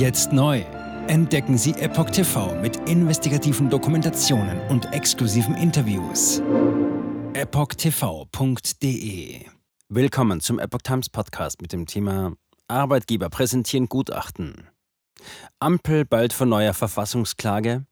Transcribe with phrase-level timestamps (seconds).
[0.00, 0.60] Jetzt neu.
[1.08, 6.40] Entdecken Sie Epoch TV mit investigativen Dokumentationen und exklusiven Interviews.
[7.34, 8.64] EpochTV.de
[9.90, 12.32] Willkommen zum Epoch Times Podcast mit dem Thema
[12.66, 14.70] Arbeitgeber präsentieren Gutachten.
[15.58, 17.84] Ampel bald vor neuer Verfassungsklage.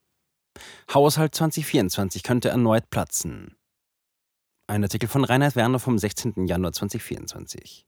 [0.94, 3.54] Haushalt 2024 könnte erneut platzen.
[4.66, 6.46] Ein Artikel von Reinhard Werner vom 16.
[6.46, 7.84] Januar 2024.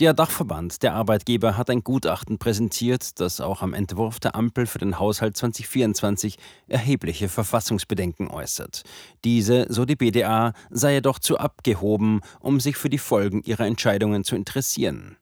[0.00, 4.78] Der Dachverband der Arbeitgeber hat ein Gutachten präsentiert, das auch am Entwurf der Ampel für
[4.78, 8.84] den Haushalt 2024 erhebliche Verfassungsbedenken äußert.
[9.24, 14.24] Diese, so die BDA, sei jedoch zu abgehoben, um sich für die Folgen ihrer Entscheidungen
[14.24, 15.18] zu interessieren.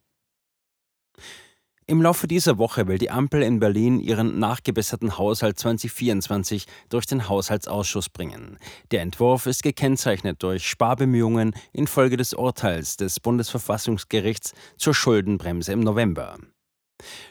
[1.90, 7.28] Im Laufe dieser Woche will die Ampel in Berlin ihren nachgebesserten Haushalt 2024 durch den
[7.28, 8.58] Haushaltsausschuss bringen.
[8.92, 16.38] Der Entwurf ist gekennzeichnet durch Sparbemühungen infolge des Urteils des Bundesverfassungsgerichts zur Schuldenbremse im November.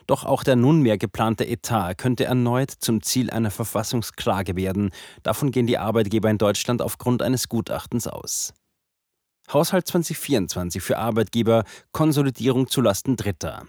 [0.08, 4.90] Doch auch der nunmehr geplante Etat könnte erneut zum Ziel einer Verfassungsklage werden.
[5.24, 8.54] Davon gehen die Arbeitgeber in Deutschland aufgrund eines Gutachtens aus.
[9.54, 13.66] Haushalt 2024 für Arbeitgeber Konsolidierung zulasten Dritter.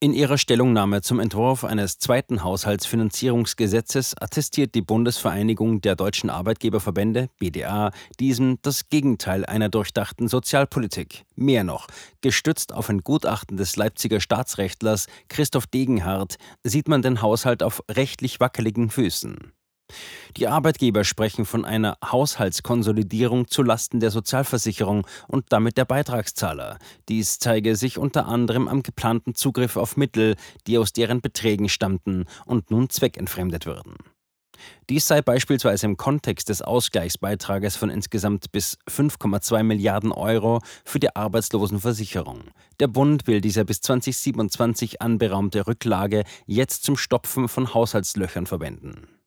[0.00, 7.90] In ihrer Stellungnahme zum Entwurf eines zweiten Haushaltsfinanzierungsgesetzes attestiert die Bundesvereinigung der deutschen Arbeitgeberverbände BDA
[8.20, 11.24] diesem das Gegenteil einer durchdachten Sozialpolitik.
[11.34, 11.88] Mehr noch,
[12.20, 18.38] gestützt auf ein Gutachten des Leipziger Staatsrechtlers Christoph Degenhardt sieht man den Haushalt auf rechtlich
[18.38, 19.52] wackeligen Füßen.
[20.36, 26.78] Die Arbeitgeber sprechen von einer Haushaltskonsolidierung zulasten der Sozialversicherung und damit der Beitragszahler.
[27.08, 32.26] Dies zeige sich unter anderem am geplanten Zugriff auf Mittel, die aus deren Beträgen stammten
[32.44, 33.96] und nun zweckentfremdet würden.
[34.90, 41.14] Dies sei beispielsweise im Kontext des Ausgleichsbeitrages von insgesamt bis 5,2 Milliarden Euro für die
[41.14, 42.42] Arbeitslosenversicherung.
[42.80, 49.17] Der Bund will diese bis 2027 anberaumte Rücklage jetzt zum Stopfen von Haushaltslöchern verwenden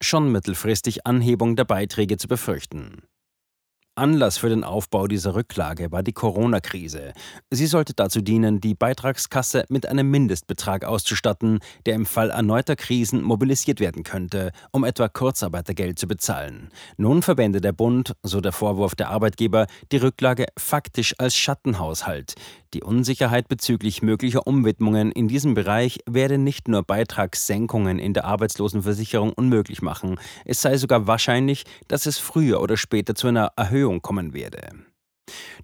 [0.00, 3.02] schon mittelfristig Anhebung der Beiträge zu befürchten.
[3.98, 7.12] Anlass für den Aufbau dieser Rücklage war die Corona-Krise.
[7.50, 13.22] Sie sollte dazu dienen, die Beitragskasse mit einem Mindestbetrag auszustatten, der im Fall erneuter Krisen
[13.22, 16.70] mobilisiert werden könnte, um etwa Kurzarbeitergeld zu bezahlen.
[16.96, 22.36] Nun verwendet der Bund, so der Vorwurf der Arbeitgeber, die Rücklage faktisch als Schattenhaushalt.
[22.74, 29.32] Die Unsicherheit bezüglich möglicher Umwidmungen in diesem Bereich werde nicht nur Beitragssenkungen in der Arbeitslosenversicherung
[29.32, 34.34] unmöglich machen, es sei sogar wahrscheinlich, dass es früher oder später zu einer Erhöhung kommen
[34.34, 34.70] werde.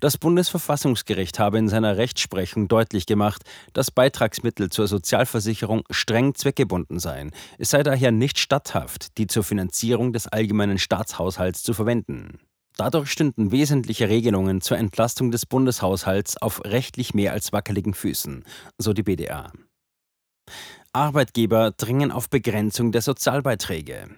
[0.00, 3.42] Das Bundesverfassungsgericht habe in seiner Rechtsprechung deutlich gemacht,
[3.72, 7.30] dass Beitragsmittel zur Sozialversicherung streng zweckgebunden seien.
[7.58, 12.40] Es sei daher nicht statthaft, die zur Finanzierung des allgemeinen Staatshaushalts zu verwenden.
[12.76, 18.44] Dadurch stünden wesentliche Regelungen zur Entlastung des Bundeshaushalts auf rechtlich mehr als wackeligen Füßen,
[18.78, 19.52] so die BDA.
[20.92, 24.08] Arbeitgeber dringen auf Begrenzung der Sozialbeiträge.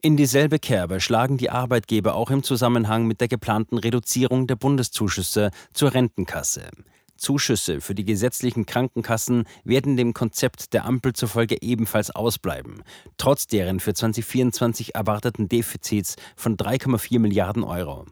[0.00, 5.50] In dieselbe Kerbe schlagen die Arbeitgeber auch im Zusammenhang mit der geplanten Reduzierung der Bundeszuschüsse
[5.72, 6.70] zur Rentenkasse.
[7.16, 12.82] Zuschüsse für die gesetzlichen Krankenkassen werden dem Konzept der Ampel zufolge ebenfalls ausbleiben,
[13.16, 18.06] trotz deren für 2024 erwarteten Defizits von 3,4 Milliarden Euro.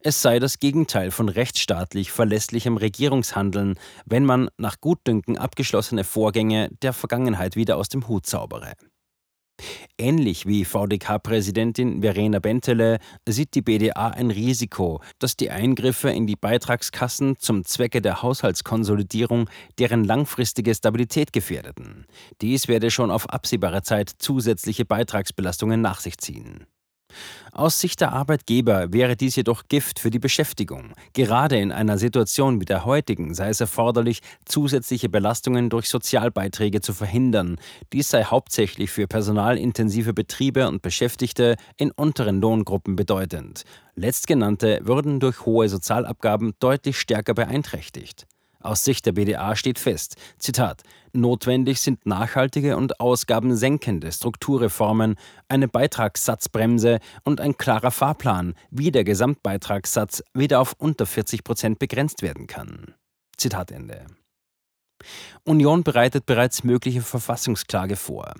[0.00, 6.92] Es sei das Gegenteil von rechtsstaatlich verlässlichem Regierungshandeln, wenn man nach Gutdünken abgeschlossene Vorgänge der
[6.92, 8.74] Vergangenheit wieder aus dem Hut zaubere.
[9.98, 12.98] Ähnlich wie VDK-Präsidentin Verena Bentele
[13.28, 19.50] sieht die BDA ein Risiko, dass die Eingriffe in die Beitragskassen zum Zwecke der Haushaltskonsolidierung
[19.78, 22.06] deren langfristige Stabilität gefährdeten.
[22.40, 26.66] Dies werde schon auf absehbare Zeit zusätzliche Beitragsbelastungen nach sich ziehen.
[27.58, 30.92] Aus Sicht der Arbeitgeber wäre dies jedoch Gift für die Beschäftigung.
[31.12, 36.94] Gerade in einer Situation wie der heutigen sei es erforderlich, zusätzliche Belastungen durch Sozialbeiträge zu
[36.94, 37.56] verhindern.
[37.92, 43.64] Dies sei hauptsächlich für personalintensive Betriebe und Beschäftigte in unteren Lohngruppen bedeutend.
[43.96, 48.28] Letztgenannte würden durch hohe Sozialabgaben deutlich stärker beeinträchtigt.
[48.60, 50.82] Aus Sicht der BDA steht fest, Zitat,
[51.12, 55.16] notwendig sind nachhaltige und ausgabensenkende Strukturreformen,
[55.48, 62.22] eine Beitragssatzbremse und ein klarer Fahrplan, wie der Gesamtbeitragssatz wieder auf unter 40 Prozent begrenzt
[62.22, 62.94] werden kann.
[63.36, 64.06] Zitat Ende.
[65.44, 68.34] Union bereitet bereits mögliche Verfassungsklage vor.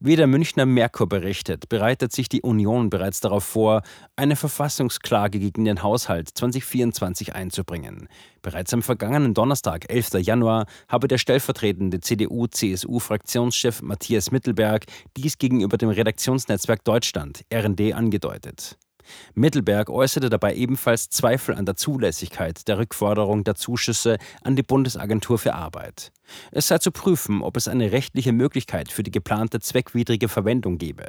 [0.00, 3.82] Wie der Münchner Merkur berichtet, bereitet sich die Union bereits darauf vor,
[4.16, 8.08] eine Verfassungsklage gegen den Haushalt 2024 einzubringen.
[8.42, 10.14] Bereits am vergangenen Donnerstag, 11.
[10.20, 14.84] Januar, habe der stellvertretende CDU-CSU-Fraktionschef Matthias Mittelberg
[15.16, 18.78] dies gegenüber dem Redaktionsnetzwerk Deutschland, RD, angedeutet.
[19.34, 25.38] Mittelberg äußerte dabei ebenfalls Zweifel an der Zulässigkeit der Rückforderung der Zuschüsse an die Bundesagentur
[25.38, 26.12] für Arbeit.
[26.52, 31.06] Es sei zu prüfen, ob es eine rechtliche Möglichkeit für die geplante zweckwidrige Verwendung gebe.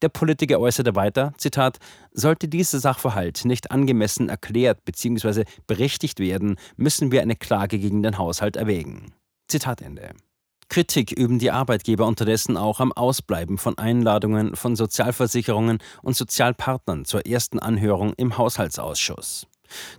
[0.00, 1.78] Der Politiker äußerte weiter, Zitat,
[2.12, 5.44] sollte dieser Sachverhalt nicht angemessen erklärt bzw.
[5.66, 9.12] berichtigt werden, müssen wir eine Klage gegen den Haushalt erwägen.
[9.48, 10.14] Zitat Ende.
[10.68, 17.26] Kritik üben die Arbeitgeber unterdessen auch am Ausbleiben von Einladungen von Sozialversicherungen und Sozialpartnern zur
[17.26, 19.46] ersten Anhörung im Haushaltsausschuss.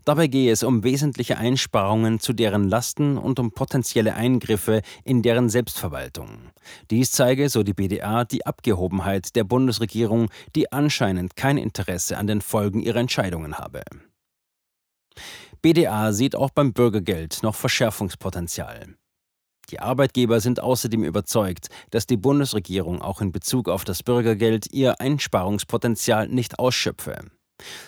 [0.06, 5.50] Dabei gehe es um wesentliche Einsparungen zu deren Lasten und um potenzielle Eingriffe in deren
[5.50, 6.52] Selbstverwaltung.
[6.90, 12.42] Dies zeige, so die BDA, die Abgehobenheit der Bundesregierung, die anscheinend kein Interesse an den
[12.42, 13.84] Folgen ihrer Entscheidungen habe.
[15.62, 18.99] BDA sieht auch beim Bürgergeld noch Verschärfungspotenzial.
[19.70, 25.00] Die Arbeitgeber sind außerdem überzeugt, dass die Bundesregierung auch in Bezug auf das Bürgergeld ihr
[25.00, 27.20] Einsparungspotenzial nicht ausschöpfe.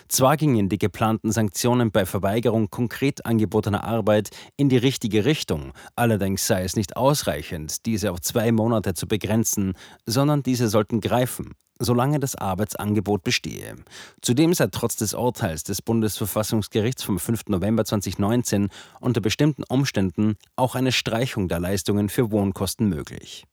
[0.06, 6.46] Zwar gingen die geplanten Sanktionen bei Verweigerung konkret angebotener Arbeit in die richtige Richtung, allerdings
[6.46, 9.72] sei es nicht ausreichend, diese auf zwei Monate zu begrenzen,
[10.06, 11.52] sondern diese sollten greifen,
[11.84, 13.76] solange das Arbeitsangebot bestehe.
[14.20, 17.48] Zudem sei trotz des Urteils des Bundesverfassungsgerichts vom 5.
[17.48, 18.68] November 2019
[19.00, 23.44] unter bestimmten Umständen auch eine Streichung der Leistungen für Wohnkosten möglich.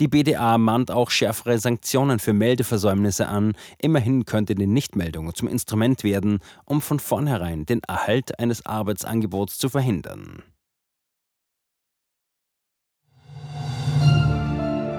[0.00, 3.54] Die BDA mahnt auch schärfere Sanktionen für Meldeversäumnisse an.
[3.78, 9.68] Immerhin könnte die Nichtmeldung zum Instrument werden, um von vornherein den Erhalt eines Arbeitsangebots zu
[9.68, 10.42] verhindern.